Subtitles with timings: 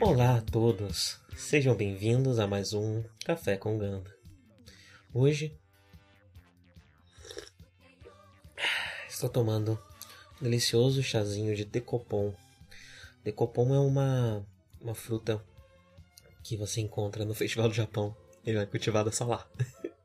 [0.00, 4.14] Olá a todos, sejam bem-vindos a mais um Café com Ganda.
[5.12, 5.58] Hoje
[9.08, 9.76] estou tomando
[10.40, 12.32] um delicioso chazinho de decopom.
[13.24, 14.46] Decopom é uma,
[14.80, 15.44] uma fruta
[16.44, 18.16] que você encontra no Festival do Japão.
[18.46, 19.50] Ele é cultivada só lá.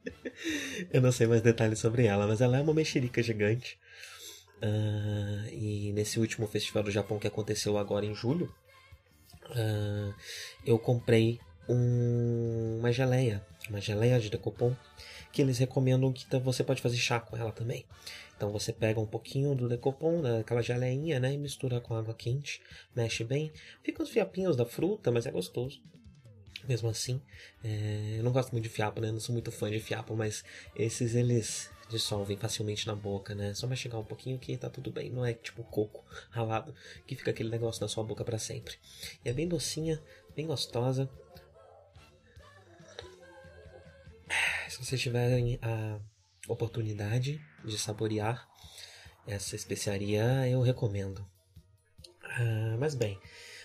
[0.91, 3.77] Eu não sei mais detalhes sobre ela, mas ela é uma mexerica gigante.
[4.57, 8.51] Uh, e nesse último Festival do Japão que aconteceu agora em julho,
[9.49, 10.13] uh,
[10.65, 14.75] eu comprei um, uma geleia, uma geleia de decopom,
[15.31, 17.85] que eles recomendam que você pode fazer chá com ela também.
[18.35, 22.61] Então você pega um pouquinho do decopom, daquela geleinha, né, e mistura com água quente,
[22.95, 23.51] mexe bem,
[23.83, 25.81] fica os fiapinhos da fruta, mas é gostoso.
[26.67, 27.21] Mesmo assim,
[27.63, 29.11] é, eu não gosto muito de fiapo, né?
[29.11, 30.45] Não sou muito fã de fiapo, mas
[30.75, 33.53] esses eles dissolvem facilmente na boca, né?
[33.53, 35.09] Só mastigar um pouquinho que tá tudo bem.
[35.09, 36.75] Não é tipo coco ralado
[37.07, 38.75] que fica aquele negócio na sua boca para sempre.
[39.23, 40.01] E é bem docinha,
[40.35, 41.09] bem gostosa.
[44.67, 45.99] Se vocês tiverem a
[46.47, 48.49] oportunidade de saborear
[49.27, 51.25] essa especiaria, eu recomendo.
[52.23, 53.19] Ah, mas bem,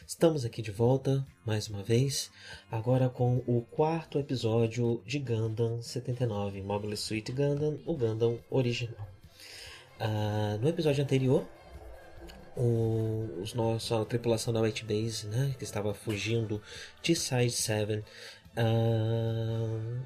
[0.09, 2.31] estamos aqui de volta mais uma vez,
[2.71, 9.07] agora com o quarto episódio de Gundam 79, Mobile Suit Gundam, o Gundam original.
[10.01, 11.47] Ah, no episódio anterior,
[12.57, 16.63] o, os nossa tripulação da White Base, né, que estava fugindo
[17.03, 18.03] de Side 7,
[18.57, 20.03] ah,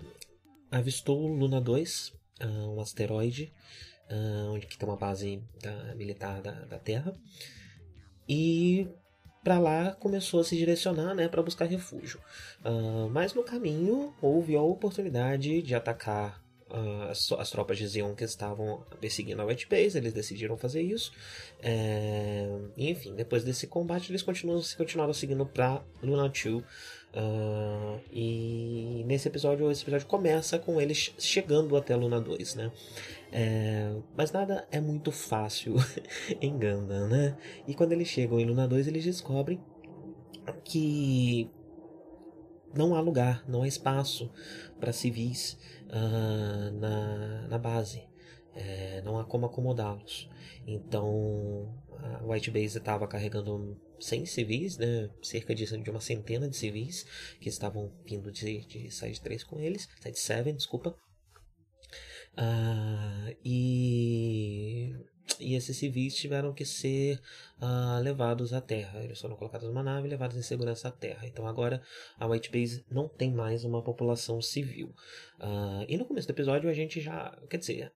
[0.72, 3.52] avistou Luna 2, ah, um asteroide,
[4.50, 7.14] onde que tem uma base da, militar da, da Terra,
[8.28, 8.88] e
[9.42, 12.20] para lá começou a se direcionar né, para buscar refúgio.
[12.64, 18.14] Uh, mas no caminho houve a oportunidade de atacar uh, as, as, tropas de Zeon
[18.14, 21.12] que estavam perseguindo a White Base, eles decidiram fazer isso.
[21.60, 26.64] É, enfim, depois desse combate eles continuam, continuaram seguindo para Luna 2.
[27.14, 32.72] Uh, e nesse episódio, esse episódio começa com eles chegando até Luna 2, né?
[33.30, 35.76] É, mas nada é muito fácil
[36.40, 37.36] em Gundam, né?
[37.66, 39.60] E quando eles chegam em Luna 2, eles descobrem
[40.64, 41.50] que
[42.74, 44.30] não há lugar, não há espaço
[44.80, 45.58] para civis
[45.88, 48.08] uh, na, na base.
[48.54, 50.28] É, não há como acomodá-los.
[50.66, 55.08] Então a White Base estava carregando 100 civis, né?
[55.22, 57.06] cerca de, de uma centena de civis
[57.40, 60.94] que estavam vindo de, de Side 3 com eles, Side 7, desculpa.
[62.32, 64.96] Uh, e,
[65.38, 67.20] e esses civis tiveram que ser
[67.60, 69.04] uh, levados à Terra.
[69.04, 71.26] Eles foram colocados numa nave e levados em segurança à Terra.
[71.26, 71.82] Então agora
[72.18, 74.88] a White Base não tem mais uma população civil.
[75.38, 77.38] Uh, e no começo do episódio a gente já.
[77.48, 77.92] Quer dizer,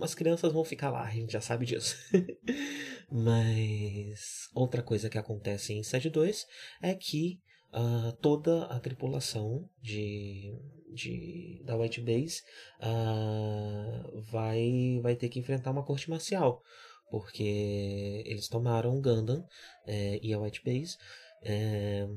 [0.00, 1.96] as crianças vão ficar lá, a gente já sabe disso.
[3.12, 6.46] Mas outra coisa que acontece em Sede 2
[6.80, 7.38] é que
[7.74, 10.50] uh, toda a tripulação de,
[10.94, 12.40] de da White Base
[12.80, 16.62] uh, vai, vai ter que enfrentar uma corte marcial.
[17.10, 19.44] Porque eles tomaram Gundam
[19.86, 20.96] é, e a White Base.
[21.42, 22.08] É,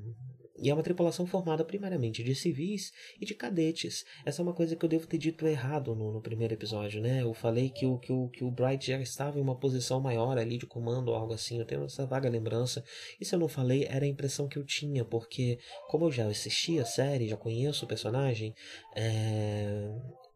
[0.57, 4.05] e é uma tripulação formada primariamente de civis e de cadetes.
[4.25, 7.21] Essa é uma coisa que eu devo ter dito errado no, no primeiro episódio, né?
[7.21, 10.37] Eu falei que o, que, o, que o Bright já estava em uma posição maior
[10.37, 11.59] ali de comando ou algo assim.
[11.59, 12.83] Eu tenho essa vaga lembrança.
[13.19, 16.27] E se eu não falei, era a impressão que eu tinha, porque como eu já
[16.27, 18.55] assisti a série, já conheço o personagem,
[18.95, 19.91] é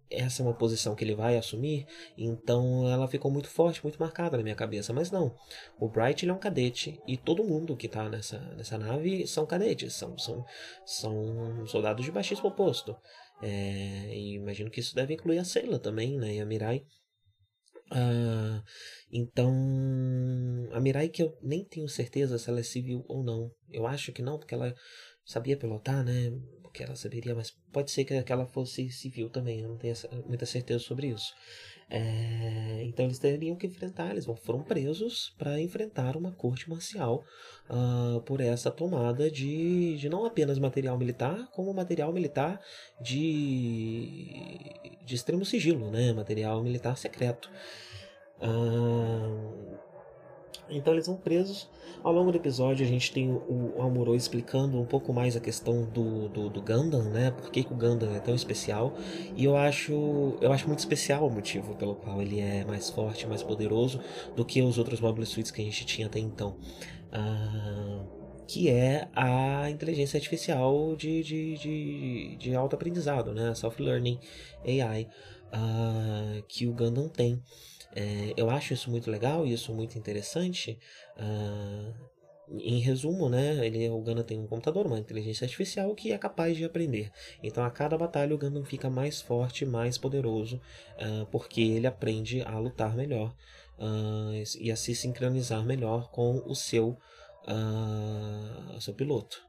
[0.09, 1.85] essa é uma posição que ele vai assumir,
[2.17, 4.91] então ela ficou muito forte, muito marcada na minha cabeça.
[4.91, 5.35] Mas não,
[5.79, 9.45] o Bright ele é um cadete e todo mundo que está nessa, nessa nave são
[9.45, 10.45] cadetes, são, são,
[10.85, 12.95] são soldados de baixíssimo posto.
[13.41, 16.83] É, e imagino que isso deve incluir a Sailor também, né, e a Mirai.
[17.91, 18.61] Uh,
[19.11, 19.51] então,
[20.71, 23.51] a Mirai que eu nem tenho certeza se ela é civil ou não.
[23.69, 24.75] Eu acho que não, porque ela
[25.25, 26.31] sabia pilotar, né?
[26.79, 29.93] Porque ela saberia, mas pode ser que ela fosse civil também, eu não tenho
[30.25, 31.33] muita certeza sobre isso.
[31.89, 37.25] É, então eles teriam que enfrentar, eles foram presos para enfrentar uma corte marcial
[37.69, 42.61] uh, por essa tomada de, de não apenas material militar, como material militar
[43.01, 44.31] de,
[45.03, 46.13] de extremo sigilo, né?
[46.13, 47.51] material militar secreto.
[48.41, 49.88] Uh,
[50.69, 51.69] então eles vão presos.
[52.03, 55.39] Ao longo do episódio a gente tem o, o Amuro explicando um pouco mais a
[55.39, 57.31] questão do, do, do Gundam, né?
[57.31, 58.95] Por que, que, o Gundam é tão especial.
[59.35, 63.27] E eu acho, eu acho muito especial o motivo pelo qual ele é mais forte,
[63.27, 63.99] mais poderoso
[64.35, 66.55] do que os outros Mobile Suits que a gente tinha até então.
[67.11, 68.05] Ah,
[68.47, 73.53] que é a inteligência artificial de, de, de, de alto aprendizado, né?
[73.53, 74.19] Self-Learning
[74.65, 75.07] AI,
[75.51, 77.43] ah, que o Gundam tem.
[77.99, 80.79] É, eu acho isso muito legal e isso muito interessante.
[81.17, 81.93] Uh,
[82.51, 86.55] em resumo, né, ele, o Gundam tem um computador, uma inteligência artificial que é capaz
[86.55, 87.11] de aprender.
[87.43, 90.61] Então, a cada batalha, o Gundam fica mais forte, mais poderoso,
[90.95, 93.35] uh, porque ele aprende a lutar melhor
[93.77, 96.97] uh, e a se sincronizar melhor com o seu,
[97.47, 99.48] uh, seu piloto.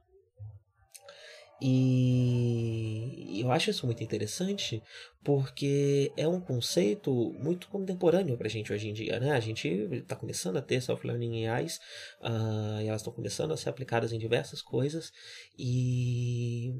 [1.62, 4.82] E eu acho isso muito interessante
[5.22, 9.20] porque é um conceito muito contemporâneo para a gente hoje em dia.
[9.20, 9.32] Né?
[9.32, 11.76] A gente está começando a ter self-learning AIs
[12.22, 15.12] uh, e elas estão começando a ser aplicadas em diversas coisas
[15.58, 16.72] e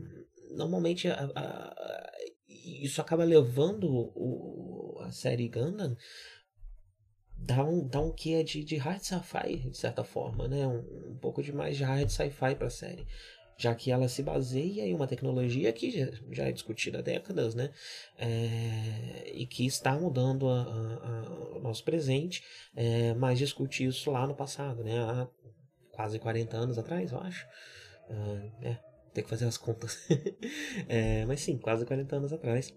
[0.53, 2.13] normalmente a, a,
[2.49, 5.97] isso acaba levando o, a série Gundam
[7.37, 10.67] dá um, dá um quê de, de hard sci-fi, de certa forma, né?
[10.67, 13.07] Um, um pouco de mais de hard sci-fi para a série
[13.61, 15.91] já que ela se baseia em uma tecnologia que
[16.33, 17.71] já, é discutida há décadas, né?
[18.19, 22.43] É, e que está mudando a, a, a, o nosso presente,
[22.75, 24.99] é, mas discutir isso lá no passado, né?
[24.99, 25.29] Há
[25.93, 27.47] quase 40 anos atrás, eu acho.
[28.63, 28.79] É, é
[29.13, 29.99] tem que fazer as contas.
[30.89, 32.75] é, mas sim, quase 40 anos atrás.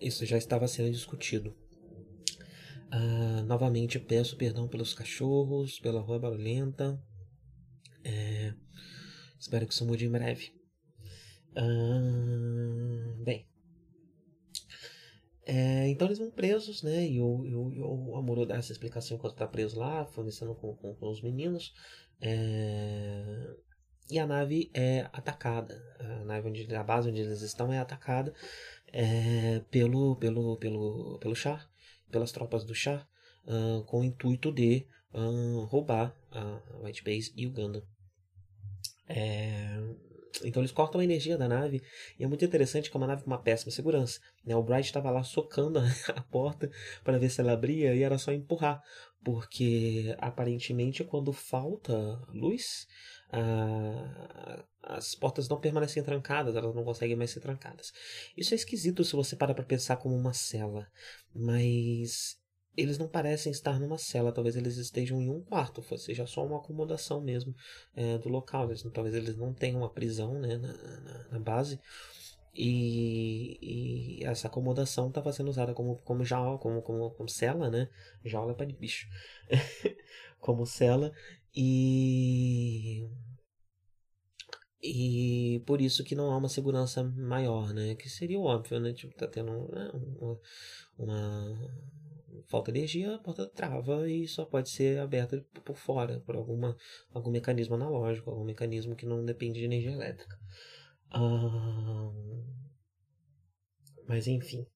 [0.00, 1.54] Isso já estava sendo discutido.
[2.92, 7.00] Uh, novamente peço perdão pelos cachorros, pela rua barulhenta.
[8.04, 8.54] É,
[9.38, 10.52] espero que isso mude em breve.
[11.56, 13.46] Uh, bem.
[15.44, 17.06] É, então eles vão presos, né?
[17.08, 20.74] E o, e o, o Amuro dá essa explicação enquanto tá preso lá, fornecendo com,
[20.76, 21.72] com, com os meninos.
[22.20, 23.54] É,
[24.10, 25.80] e a nave é atacada.
[25.98, 28.32] A nave onde a base onde eles estão é atacada
[28.92, 31.68] é, pelo pelo pelo pelo Char
[32.10, 33.06] pelas tropas do Shah
[33.46, 37.52] uh, com o intuito de uh, roubar a White Base e o.
[39.08, 39.78] É...
[40.44, 41.82] Então eles cortam a energia da nave
[42.18, 44.20] e é muito interessante que é uma nave com uma péssima segurança.
[44.44, 44.54] Né?
[44.54, 45.78] O Bright estava lá socando
[46.14, 46.70] a porta
[47.02, 48.82] para ver se ela abria e era só empurrar,
[49.24, 52.86] porque aparentemente quando falta luz,
[54.96, 57.92] as portas não permanecem trancadas, elas não conseguem mais ser trancadas.
[58.36, 60.86] Isso é esquisito se você para para pensar como uma cela,
[61.34, 62.38] mas
[62.76, 66.58] eles não parecem estar numa cela, talvez eles estejam em um quarto, seja só uma
[66.58, 67.54] acomodação mesmo
[67.94, 68.68] é, do local.
[68.92, 71.80] Talvez eles não tenham uma prisão né, na, na, na base.
[72.54, 73.58] E,
[74.20, 77.88] e, essa acomodação estava sendo usada como, como jaula, como, como, como cela, né?
[78.24, 79.06] Jaula é para de bicho.
[80.40, 81.12] como cela.
[81.54, 83.08] E
[84.82, 87.94] e por isso que não há uma segurança maior, né?
[87.94, 88.92] Que seria óbvio, né?
[88.92, 89.90] Tipo, tá tendo né?
[89.94, 90.40] uma,
[90.98, 91.70] uma,
[92.46, 96.76] falta de energia, a porta trava e só pode ser aberta por fora, por alguma,
[97.12, 100.38] algum mecanismo analógico, algum mecanismo que não depende de energia elétrica.
[104.06, 104.66] Mas enfim.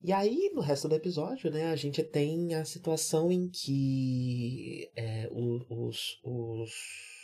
[0.00, 5.28] E aí, no resto do episódio, né, a gente tem a situação em que é,
[5.32, 7.17] os, os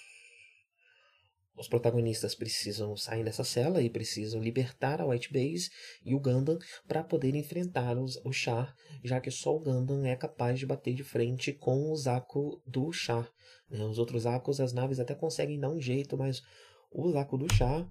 [1.56, 5.70] os protagonistas precisam sair dessa cela e precisam libertar a White Base
[6.04, 10.16] e o Gundam para poder enfrentar os, o Char, já que só o Gundam é
[10.16, 13.30] capaz de bater de frente com o Zaku do Char.
[13.70, 13.84] Né?
[13.84, 16.42] Os outros Zakos, as naves até conseguem dar um jeito, mas
[16.90, 17.88] o Zaku do Char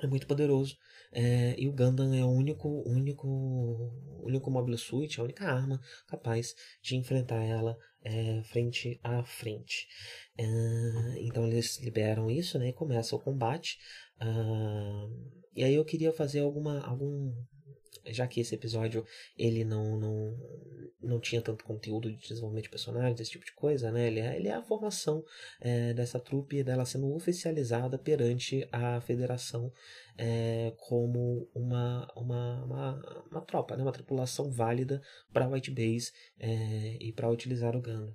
[0.00, 0.76] é muito poderoso.
[1.10, 3.26] É, e o Gundam é o único, único,
[4.22, 7.76] único Mobile Suit, a única arma capaz de enfrentar ela
[8.08, 9.86] é, frente a frente.
[10.36, 10.44] É,
[11.18, 13.78] então eles liberam isso né, e começa o combate.
[14.20, 17.32] Uh, e aí eu queria fazer alguma, algum
[18.12, 19.04] já que esse episódio
[19.36, 20.36] ele não, não,
[21.02, 24.06] não tinha tanto conteúdo de desenvolvimento de personagens, esse tipo de coisa, né?
[24.06, 25.24] Ele é, ele é a formação
[25.60, 29.72] é, dessa trupe, dela sendo oficializada perante a federação
[30.18, 33.84] é, como uma, uma, uma, uma, tropa, né?
[33.84, 35.00] uma tripulação válida
[35.32, 36.10] para a White Base
[36.40, 38.12] é, e para utilizar o Gundam.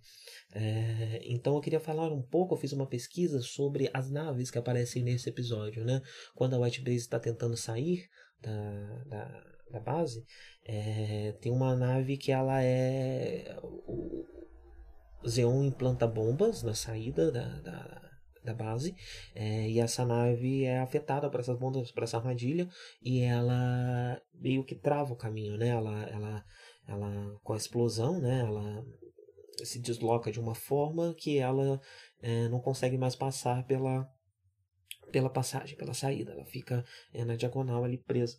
[0.54, 4.58] É, então eu queria falar um pouco, eu fiz uma pesquisa sobre as naves que
[4.58, 6.02] aparecem nesse episódio, né?
[6.36, 8.10] Quando a White Base está tentando sair
[8.42, 10.24] da, da da base,
[10.66, 13.58] é, tem uma nave que ela é.
[13.62, 18.12] O Zeon implanta bombas na saída da, da,
[18.44, 18.96] da base,
[19.34, 22.70] é, e essa nave é afetada por essas bombas, por essa armadilha,
[23.02, 25.70] e ela meio que trava o caminho, né?
[25.70, 26.46] Ela, ela,
[26.88, 28.42] ela com a explosão, né?
[28.42, 28.86] Ela
[29.64, 31.80] se desloca de uma forma que ela
[32.22, 34.08] é, não consegue mais passar pela,
[35.12, 36.32] pela passagem, pela saída.
[36.32, 38.38] Ela fica é, na diagonal ali presa.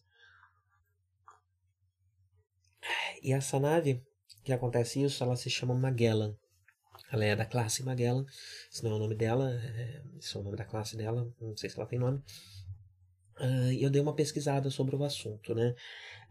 [3.25, 4.02] E essa nave
[4.45, 6.37] que acontece isso, ela se chama Magellan.
[7.11, 8.26] Ela é da classe Magellan,
[8.71, 11.57] esse não é o nome dela, é, esse é o nome da classe dela, não
[11.57, 12.19] sei se ela tem nome.
[13.40, 15.75] Uh, eu dei uma pesquisada sobre o assunto, né?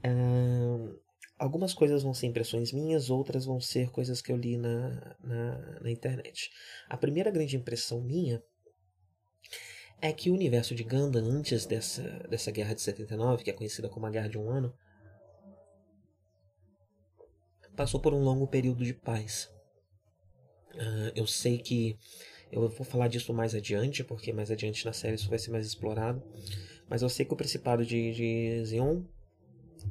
[0.06, 1.00] Uh,
[1.38, 5.80] algumas coisas vão ser impressões minhas, outras vão ser coisas que eu li na, na,
[5.82, 6.52] na internet.
[6.88, 8.42] A primeira grande impressão minha
[10.00, 13.90] é que o universo de Gundam, antes dessa, dessa guerra de 79, que é conhecida
[13.90, 14.74] como a Guerra de um Ano,
[17.76, 19.50] passou por um longo período de paz.
[20.74, 21.98] Uh, eu sei que
[22.52, 25.66] eu vou falar disso mais adiante, porque mais adiante na série isso vai ser mais
[25.66, 26.22] explorado.
[26.90, 28.64] Mas eu sei que o Principado de, de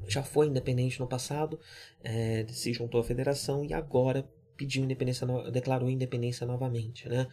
[0.06, 1.58] já foi independente no passado,
[2.02, 7.26] é, se juntou à federação e agora pediu independência, declarou independência novamente, né?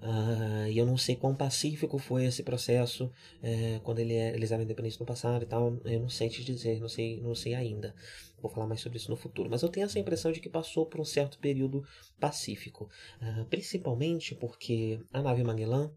[0.00, 3.10] Uh, e eu não sei quão pacífico foi esse processo
[3.42, 5.78] é, quando ele é, eles eram independentes no passado e tal.
[5.84, 7.94] Eu não sei te dizer, não sei, não sei ainda.
[8.40, 9.50] Vou falar mais sobre isso no futuro.
[9.50, 11.84] Mas eu tenho essa impressão de que passou por um certo período
[12.18, 12.88] pacífico,
[13.20, 15.92] uh, principalmente porque a nave Magellan,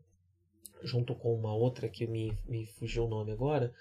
[0.84, 3.74] junto com uma outra que me, me fugiu o nome agora,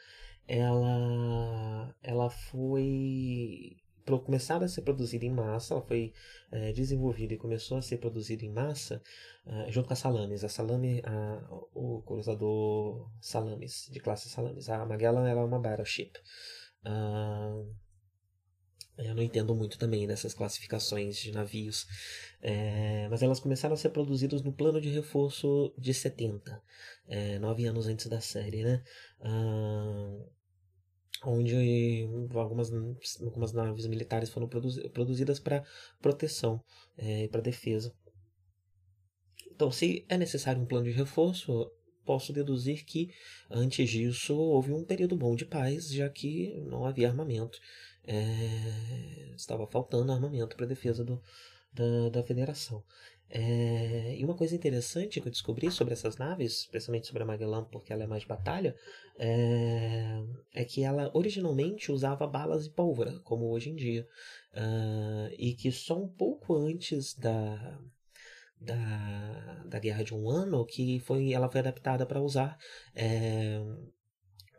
[0.47, 3.77] ela, ela foi
[4.25, 6.13] começada a ser produzida em massa, ela foi
[6.51, 9.03] é, desenvolvida e começou a ser produzida em massa
[9.47, 10.45] uh, junto com a Salamis.
[10.45, 14.69] A Salame, a, o cruzador Salamis, de classe Salamis.
[14.69, 16.13] A Magellan era uma battleship.
[16.85, 17.73] Uh,
[18.99, 21.87] eu não entendo muito também dessas classificações de navios,
[22.43, 26.63] é, mas elas começaram a ser produzidas no plano de reforço de 70,
[27.09, 28.85] é, nove anos antes da série, né?
[29.21, 30.19] Ah,
[31.25, 32.71] onde algumas,
[33.21, 35.65] algumas naves militares foram produzidas para
[36.01, 36.61] proteção
[36.99, 37.95] e é, para defesa.
[39.51, 41.71] Então, se é necessário um plano de reforço,
[42.05, 43.11] posso deduzir que
[43.51, 47.59] antes disso houve um período bom de paz, já que não havia armamento.
[48.05, 51.23] É, estava faltando armamento para a defesa do,
[51.73, 52.83] da, da federação.
[53.35, 57.65] É, e uma coisa interessante que eu descobri sobre essas naves, especialmente sobre a Magellan,
[57.65, 58.77] porque ela é mais batalha,
[59.19, 60.23] é,
[60.53, 64.07] é que ela originalmente usava balas de pólvora, como hoje em dia.
[64.53, 67.81] Uh, e que só um pouco antes da,
[68.61, 72.59] da, da Guerra de um Ano que foi, ela foi adaptada para usar
[72.95, 73.63] é,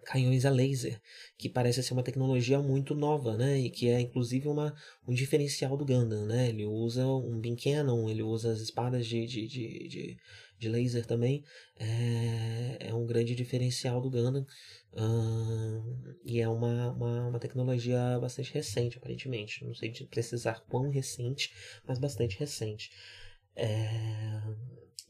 [0.03, 1.01] canhões a laser,
[1.37, 3.59] que parece ser uma tecnologia muito nova, né?
[3.59, 4.75] E que é inclusive uma,
[5.07, 6.49] um diferencial do Gundam, né?
[6.49, 10.17] Ele usa um beam cannon, ele usa as espadas de, de, de, de,
[10.59, 11.43] de laser também.
[11.77, 14.45] É, é um grande diferencial do Gundam.
[16.25, 19.65] e é uma, uma, uma, tecnologia bastante recente, aparentemente.
[19.65, 21.53] Não sei precisar quão recente,
[21.87, 22.91] mas bastante recente.
[23.55, 23.67] É,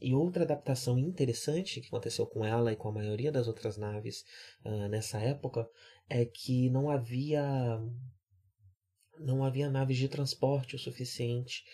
[0.04, 4.24] e outra adaptação interessante que aconteceu com ela e com a maioria das outras naves
[4.64, 5.68] uh, nessa época
[6.08, 7.42] é que não havia
[9.18, 11.64] não havia naves de transporte o suficiente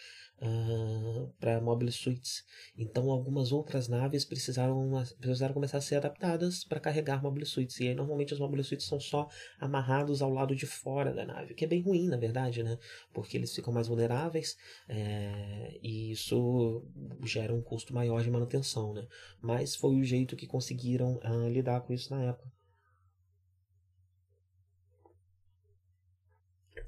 [0.40, 2.44] uh, para mobile suites.
[2.76, 7.78] Então algumas outras naves precisaram, precisaram começar a ser adaptadas para carregar mobile suites.
[7.80, 9.28] E aí normalmente os mobile suites são só
[9.58, 12.78] amarrados ao lado de fora da nave, o que é bem ruim na verdade, né?
[13.12, 14.56] Porque eles ficam mais vulneráveis
[14.88, 16.84] é, e isso
[17.24, 19.06] gera um custo maior de manutenção, né?
[19.40, 22.50] Mas foi o jeito que conseguiram uh, lidar com isso na época.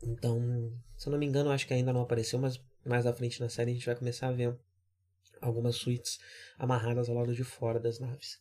[0.04, 3.40] Então, se eu não me engano, acho que ainda não apareceu, mas mais à frente
[3.40, 4.56] na série a gente vai começar a ver
[5.40, 6.18] algumas suítes
[6.58, 8.40] amarradas ao lado de fora das naves.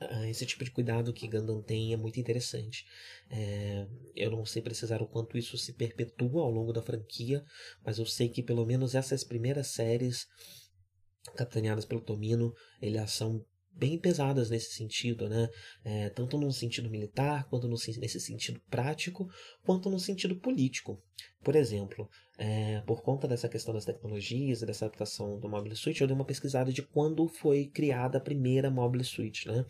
[0.00, 2.86] Ah, esse tipo de cuidado que Gundam tem é muito interessante.
[3.30, 7.44] É, eu não sei precisar o quanto isso se perpetua ao longo da franquia,
[7.84, 10.26] mas eu sei que pelo menos essas primeiras séries,
[11.34, 15.48] capitaneadas pelo Tomino, elas são bem pesadas nesse sentido, né?
[15.84, 19.28] É, tanto no sentido militar, quanto no, nesse sentido prático,
[19.64, 21.02] quanto no sentido político.
[21.42, 26.06] Por exemplo, é, por conta dessa questão das tecnologias dessa adaptação do Mobile Suite, eu
[26.06, 29.66] dei uma pesquisada de quando foi criada a primeira Mobile Suite, né?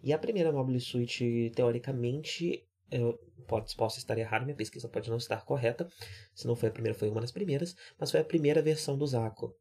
[0.00, 3.18] E a primeira Mobile Suite, teoricamente, eu
[3.48, 5.88] pode, posso estar errado, minha pesquisa pode não estar correta,
[6.32, 9.06] se não foi a primeira, foi uma das primeiras, mas foi a primeira versão do
[9.06, 9.52] Zaco.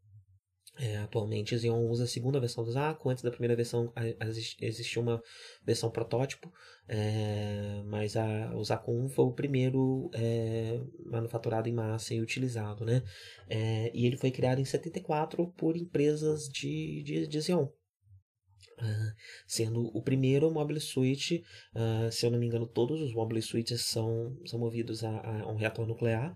[0.76, 3.94] É, atualmente Xeon usa a segunda versão do Zaku, antes da primeira versão
[4.60, 5.22] existia uma
[5.64, 6.52] versão protótipo,
[6.88, 12.84] é, mas a, o Zaku 1 foi o primeiro é, manufaturado em massa e utilizado,
[12.84, 13.04] né?
[13.48, 17.68] É, e ele foi criado em 74 por empresas de, de, de Xeon.
[18.80, 19.14] Uh,
[19.46, 21.44] sendo o primeiro mobile suite,
[21.76, 25.52] uh, se eu não me engano, todos os mobile suites são, são movidos a, a
[25.52, 26.36] um reator nuclear,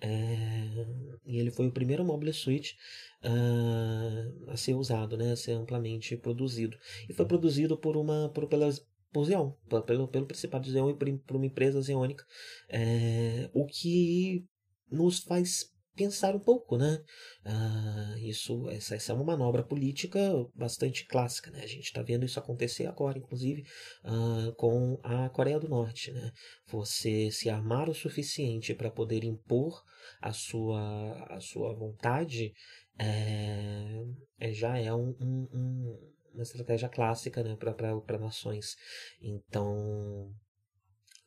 [0.00, 0.86] é,
[1.24, 2.76] e ele foi o primeiro mobile suite
[3.24, 6.76] uh, a ser usado, né, a ser amplamente produzido.
[7.08, 9.52] E foi produzido por uma por, pelas, por Xeon,
[9.86, 12.24] pelo, pelo Principado de e por, por uma empresa xeônica,
[12.68, 14.44] é, o que
[14.90, 17.02] nos faz pensar um pouco, né?
[17.44, 20.20] Uh, isso, essa, essa, é uma manobra política
[20.54, 21.62] bastante clássica, né?
[21.62, 23.64] A gente está vendo isso acontecer agora, inclusive,
[24.04, 26.30] uh, com a Coreia do Norte, né?
[26.68, 29.82] Você se armar o suficiente para poder impor
[30.20, 32.52] a sua, a sua vontade
[32.98, 34.02] é,
[34.38, 37.56] é já é um, um, um, uma estratégia clássica, né?
[37.56, 38.76] Para nações.
[39.20, 40.30] Então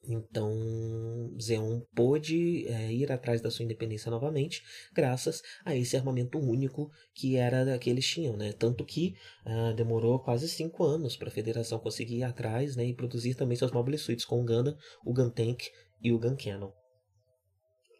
[0.03, 4.63] então, Zeon pôde é, ir atrás da sua independência novamente,
[4.93, 8.53] graças a esse armamento único que era que eles tinham, né?
[8.53, 9.13] Tanto que
[9.45, 13.57] uh, demorou quase cinco anos para a Federação conseguir ir atrás, né, e produzir também
[13.57, 14.75] seus mobile suits com o Gundam,
[15.05, 15.65] o Gun Tank
[16.01, 16.71] e o Gun Cannon.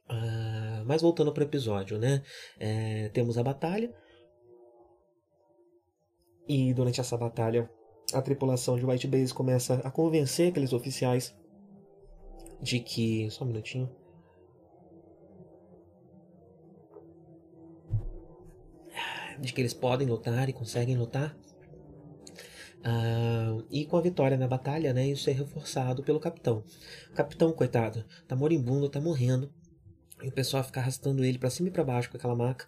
[0.10, 2.24] Uh, mas voltando para o episódio, né?
[2.58, 3.94] É, temos a batalha
[6.48, 7.70] e durante essa batalha
[8.12, 11.38] a tripulação de White Base começa a convencer aqueles oficiais
[12.62, 13.30] de que.
[13.32, 13.90] Só um minutinho.
[19.40, 21.36] De que eles podem lutar e conseguem lutar.
[22.80, 26.64] Uh, e com a vitória na batalha, né, isso é reforçado pelo capitão.
[27.12, 29.52] O capitão, coitado, tá moribundo, tá morrendo.
[30.22, 32.68] E o pessoal fica arrastando ele para cima e para baixo com aquela maca.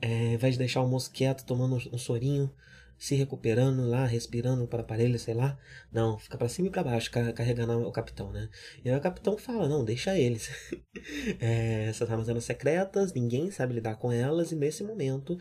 [0.00, 2.52] É, ao invés de deixar o moço quieto, tomando um sorinho,
[2.98, 5.58] se recuperando lá, respirando para aparelho, sei lá.
[5.92, 8.48] Não, fica para cima e para baixo, carregando o capitão, né?
[8.84, 10.50] E aí o capitão fala: não, deixa eles.
[11.40, 15.36] é, essas armas eram secretas, ninguém sabe lidar com elas, e nesse momento.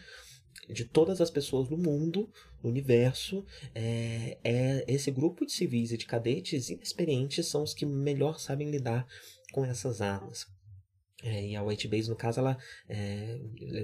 [0.69, 3.45] De todas as pessoas do mundo, do universo,
[3.75, 8.71] é, é esse grupo de civis e de cadetes inexperientes são os que melhor sabem
[8.71, 9.05] lidar
[9.51, 10.47] com essas armas.
[11.25, 12.55] É, e a White Base, no caso, ela,
[12.87, 13.39] é,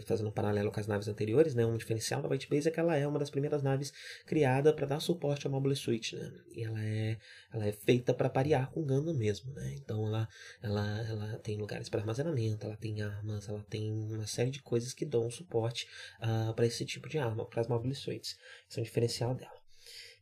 [0.05, 2.79] fazendo um paralelo com as naves anteriores, né, um diferencial da White Base é que
[2.79, 3.91] ela é uma das primeiras naves
[4.27, 7.17] criada para dar suporte ao Mobile Suite, né, e ela é,
[7.51, 10.29] ela é feita para parear com Gundam mesmo, né, então ela,
[10.61, 14.93] ela, ela tem lugares para armazenamento, ela tem armas, ela tem uma série de coisas
[14.93, 15.85] que dão suporte
[16.21, 18.37] uh, ah, para esse tipo de arma, para as Mobile Suites,
[18.69, 19.59] isso é um diferencial dela.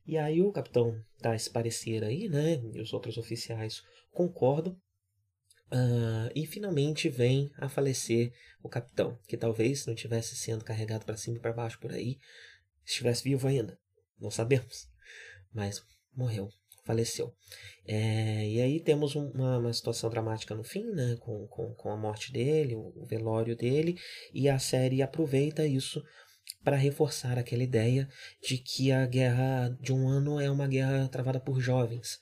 [0.07, 4.73] E aí o capitão dá esse parecer aí, né, e os outros oficiais concordam,
[5.71, 11.15] Uh, e finalmente vem a falecer o capitão, que talvez não tivesse sendo carregado para
[11.15, 12.17] cima e para baixo por aí,
[12.83, 13.77] estivesse vivo ainda.
[14.19, 14.87] Não sabemos.
[15.53, 15.81] Mas
[16.15, 16.49] morreu,
[16.83, 17.33] faleceu.
[17.85, 21.97] É, e aí temos uma, uma, situação dramática no fim, né, com, com, com a
[21.97, 23.95] morte dele, o, o velório dele,
[24.33, 26.03] e a série aproveita isso
[26.63, 28.09] para reforçar aquela ideia
[28.41, 32.19] de que a guerra de um ano é uma guerra travada por jovens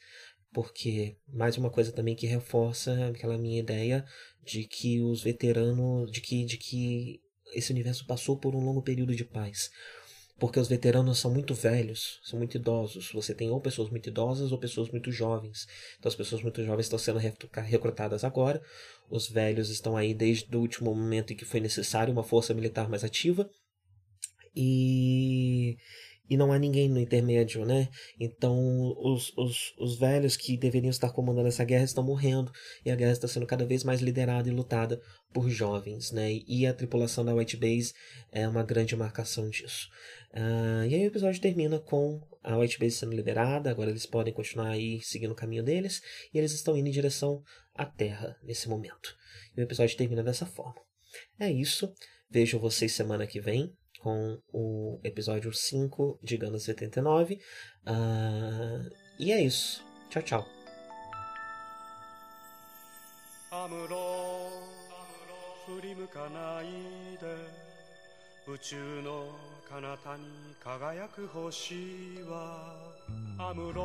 [0.57, 4.03] porque mais uma coisa também que reforça aquela minha ideia
[4.43, 7.21] de que os veteranos, de que, de que
[7.53, 9.69] esse universo passou por um longo período de paz.
[10.39, 13.11] Porque os veteranos são muito velhos, são muito idosos.
[13.13, 15.67] Você tem ou pessoas muito idosas ou pessoas muito jovens.
[15.99, 18.59] Então as pessoas muito jovens estão sendo recrutadas agora.
[19.11, 22.89] Os velhos estão aí desde o último momento em que foi necessário uma força militar
[22.89, 23.47] mais ativa.
[24.55, 25.77] E
[26.29, 27.89] e não há ninguém no intermédio, né?
[28.19, 28.55] Então
[28.97, 32.51] os, os, os velhos que deveriam estar comandando essa guerra estão morrendo
[32.85, 35.01] e a guerra está sendo cada vez mais liderada e lutada
[35.33, 36.39] por jovens, né?
[36.47, 37.93] E a tripulação da White Base
[38.31, 39.87] é uma grande marcação disso.
[40.33, 44.33] Uh, e aí o episódio termina com a White Base sendo liberada, agora eles podem
[44.33, 46.01] continuar aí seguindo o caminho deles
[46.33, 47.41] e eles estão indo em direção
[47.73, 49.15] à Terra nesse momento.
[49.55, 50.81] E o episódio termina dessa forma.
[51.39, 51.91] É isso.
[52.29, 57.38] Vejo vocês semana que vem com o episódio 5 de Gundam 79.
[57.86, 59.84] Uh, e é isso.
[60.10, 60.46] Tchau, tchau.
[65.66, 67.26] 振り向かないで
[68.52, 69.28] 宇宙の
[69.70, 70.24] 彼方に
[70.62, 71.74] 輝く星
[72.28, 72.92] は
[73.38, 73.82] アムロ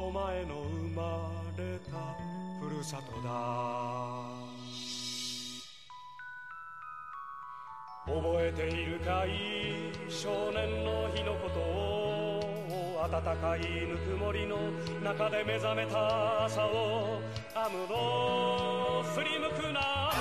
[0.00, 2.16] お前の生まれた
[2.60, 3.30] ふるさとだ
[8.05, 9.91] 覚えているかい？
[10.09, 14.57] 少年の日のことを暖かいぬくもりの
[15.03, 17.19] 中で目覚めた朝を
[17.55, 19.79] アムロ振り向くな
[20.11, 20.13] ア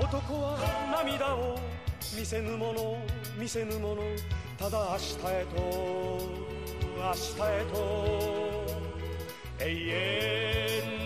[0.00, 0.58] ムロ男は
[1.04, 1.58] 涙を
[2.18, 2.98] 見せぬもの
[3.38, 4.02] 見せぬもの
[4.58, 5.56] ただ明日へと
[6.96, 7.74] 明日へと
[9.60, 9.64] 永
[11.00, 11.05] 遠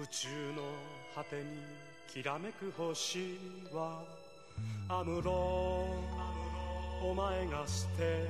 [0.00, 0.62] 宇宙の
[1.14, 1.60] 果てに
[2.08, 3.36] きらめく星
[3.70, 4.02] は
[4.88, 5.84] アムロ
[7.04, 8.26] お前が捨て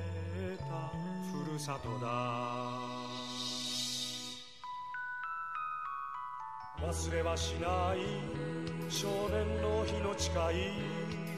[0.57, 0.91] た
[1.31, 2.77] ふるさとだ。
[6.85, 10.35] 忘れはしない少年の日の誓い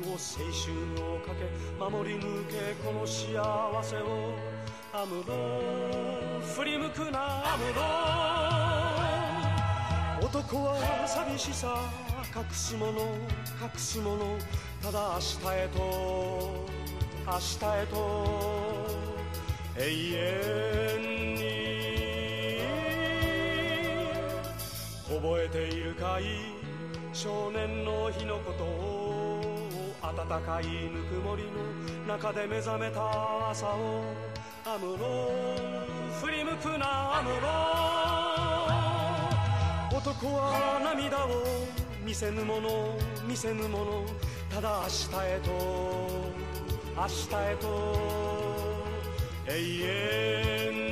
[0.07, 1.45] を青春をかけ
[1.79, 4.63] 守り抜けこの幸せを。
[4.95, 8.42] アムロ振り向くなアムロ。
[10.33, 11.91] 男は寂しさ
[12.35, 13.01] 隠すもの
[13.61, 14.35] 隠すもの
[14.81, 15.77] ただ明日へと
[17.27, 17.95] 明日へと
[19.77, 19.81] 永
[20.97, 21.43] 遠に。
[25.07, 26.23] 覚えているかい？
[27.13, 29.39] 少年の日のことを
[30.01, 31.43] 暖かいぬくもり
[32.07, 34.03] の中で目覚めた朝を
[34.65, 35.29] アムロ
[36.23, 37.92] 振り向くなアムロ。
[40.03, 41.29] 男は涙を
[42.05, 44.05] 見せぬもの見せぬもの
[44.53, 45.49] ただ明日へと
[46.93, 47.67] 明日へと
[49.47, 49.53] 永
[50.77, 50.82] 遠